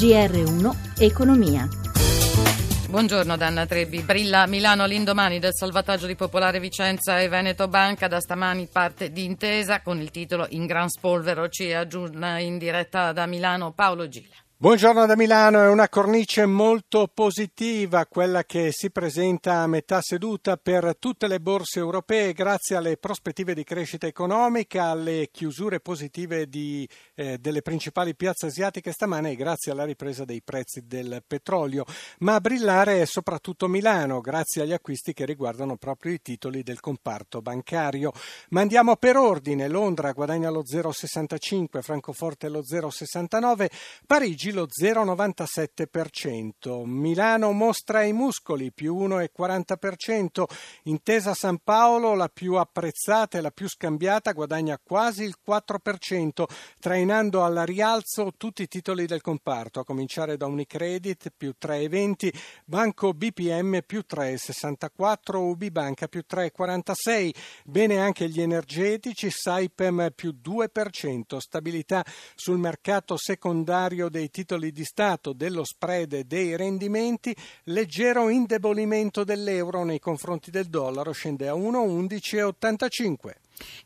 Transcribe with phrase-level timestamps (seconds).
[0.00, 1.68] GR1 Economia.
[2.88, 4.00] Buongiorno Danna Trebbi.
[4.00, 8.08] Brilla Milano all'indomani del salvataggio di Popolare Vicenza e Veneto Banca.
[8.08, 11.50] Da stamani parte di intesa con il titolo In gran spolvero.
[11.50, 14.36] Ci aggiorna in diretta da Milano Paolo Gila.
[14.62, 20.58] Buongiorno da Milano, è una cornice molto positiva quella che si presenta a metà seduta
[20.58, 26.86] per tutte le borse europee grazie alle prospettive di crescita economica, alle chiusure positive di,
[27.14, 31.86] eh, delle principali piazze asiatiche stamane e grazie alla ripresa dei prezzi del petrolio.
[32.18, 36.80] Ma a brillare è soprattutto Milano grazie agli acquisti che riguardano proprio i titoli del
[36.80, 38.12] comparto bancario.
[38.50, 43.70] Ma andiamo per ordine, Londra guadagna lo 0,65, Francoforte lo 0,69,
[44.06, 46.84] Parigi lo 0,97%.
[46.84, 50.44] Milano mostra i muscoli più 1,40%.
[50.84, 56.44] Intesa San Paolo, la più apprezzata e la più scambiata, guadagna quasi il 4%,
[56.78, 62.32] trainando al rialzo tutti i titoli del comparto, a cominciare da Unicredit più 3,20,
[62.64, 67.34] Banco BPM più 3,64, UB Banca più 3,46.
[67.64, 74.84] Bene anche gli energetici, Saipem più 2%, stabilità sul mercato secondario dei titoli titoli di
[74.84, 83.32] Stato dello spread dei rendimenti, leggero indebolimento dell'euro nei confronti del dollaro scende a 1,1185.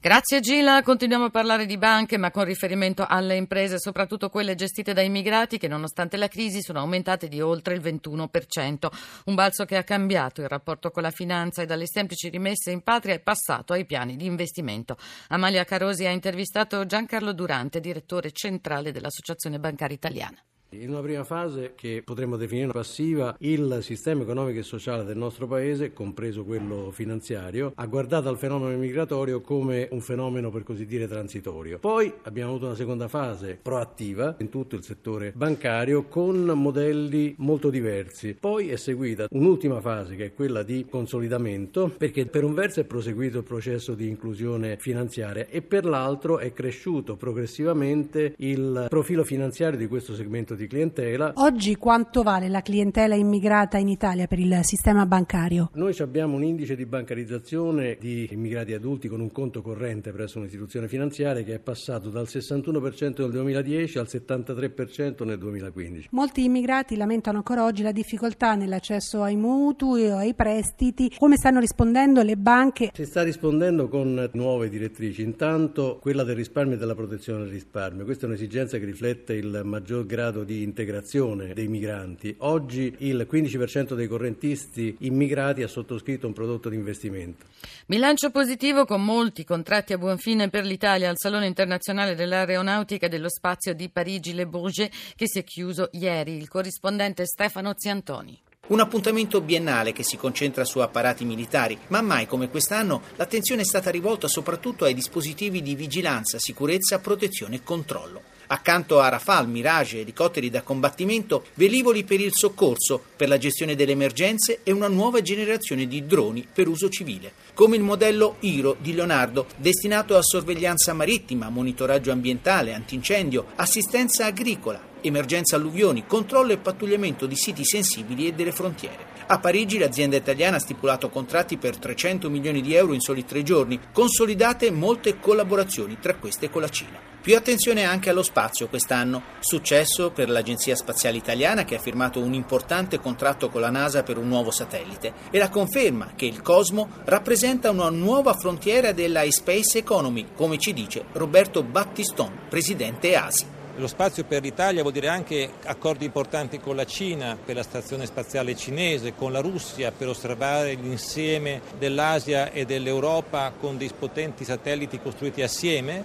[0.00, 4.92] Grazie Gila, continuiamo a parlare di banche ma con riferimento alle imprese, soprattutto quelle gestite
[4.92, 8.88] da immigrati che nonostante la crisi sono aumentate di oltre il 21%,
[9.26, 12.82] un balzo che ha cambiato il rapporto con la finanza e dalle semplici rimesse in
[12.82, 14.96] patria è passato ai piani di investimento.
[15.28, 20.38] Amalia Carosi ha intervistato Giancarlo Durante, direttore centrale dell'Associazione Bancaria Italiana.
[20.74, 25.46] In una prima fase che potremmo definire passiva, il sistema economico e sociale del nostro
[25.46, 31.06] paese, compreso quello finanziario, ha guardato al fenomeno migratorio come un fenomeno per così dire
[31.06, 31.78] transitorio.
[31.78, 37.68] Poi abbiamo avuto una seconda fase proattiva in tutto il settore bancario con modelli molto
[37.68, 38.32] diversi.
[38.32, 42.84] Poi è seguita un'ultima fase che è quella di consolidamento perché per un verso è
[42.84, 49.78] proseguito il processo di inclusione finanziaria e per l'altro è cresciuto progressivamente il profilo finanziario
[49.78, 51.32] di questo segmento di di clientela.
[51.36, 55.70] Oggi quanto vale la clientela immigrata in Italia per il sistema bancario?
[55.74, 60.88] Noi abbiamo un indice di bancarizzazione di immigrati adulti con un conto corrente presso un'istituzione
[60.88, 66.08] finanziaria che è passato dal 61% nel 2010 al 73% nel 2015.
[66.12, 71.12] Molti immigrati lamentano ancora oggi la difficoltà nell'accesso ai mutui o ai prestiti.
[71.18, 72.90] Come stanno rispondendo le banche?
[72.94, 75.22] Si sta rispondendo con nuove direttrici.
[75.22, 78.04] Intanto quella del risparmio e della protezione del risparmio.
[78.04, 82.34] Questa è un'esigenza che riflette il maggior grado di di integrazione dei migranti.
[82.38, 87.46] Oggi il 15% dei correntisti immigrati ha sottoscritto un prodotto di investimento.
[87.86, 93.08] Bilancio positivo con molti contratti a buon fine per l'Italia al Salone internazionale dell'aeronautica e
[93.08, 96.36] dello spazio di Parigi-Le Bourget che si è chiuso ieri.
[96.36, 98.40] Il corrispondente Stefano Ziantoni.
[98.68, 103.64] Un appuntamento biennale che si concentra su apparati militari, ma mai come quest'anno l'attenzione è
[103.64, 108.31] stata rivolta soprattutto ai dispositivi di vigilanza, sicurezza, protezione e controllo.
[108.52, 113.92] Accanto a Rafale, Mirage, elicotteri da combattimento, velivoli per il soccorso, per la gestione delle
[113.92, 118.92] emergenze e una nuova generazione di droni per uso civile, come il modello Iro di
[118.92, 127.24] Leonardo, destinato a sorveglianza marittima, monitoraggio ambientale, antincendio, assistenza agricola, emergenza alluvioni, controllo e pattugliamento
[127.24, 129.06] di siti sensibili e delle frontiere.
[129.28, 133.42] A Parigi l'azienda italiana ha stipulato contratti per 300 milioni di euro in soli tre
[133.42, 137.11] giorni, consolidate molte collaborazioni, tra queste con la Cina.
[137.22, 139.22] Più attenzione anche allo spazio quest'anno.
[139.38, 144.18] Successo per l'Agenzia Spaziale Italiana che ha firmato un importante contratto con la NASA per
[144.18, 149.78] un nuovo satellite e la conferma che il Cosmo rappresenta una nuova frontiera della space
[149.78, 153.46] economy, come ci dice Roberto Battiston, presidente ASI.
[153.76, 158.04] Lo spazio per l'Italia vuol dire anche accordi importanti con la Cina per la stazione
[158.04, 165.00] spaziale cinese, con la Russia per osservare l'insieme dell'Asia e dell'Europa con dei potenti satelliti
[165.00, 166.04] costruiti assieme.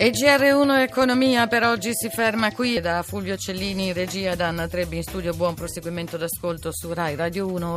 [0.00, 4.68] E GR1 Economia per oggi si ferma qui da Fulvio Cellini in regia da Anna
[4.68, 5.34] Trebbi in studio.
[5.34, 7.76] Buon proseguimento d'ascolto su Rai Radio 1.